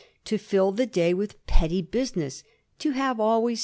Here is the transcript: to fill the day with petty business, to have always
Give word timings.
to 0.25 0.39
fill 0.39 0.71
the 0.71 0.87
day 0.87 1.13
with 1.13 1.45
petty 1.45 1.79
business, 1.79 2.43
to 2.79 2.89
have 2.89 3.19
always 3.19 3.59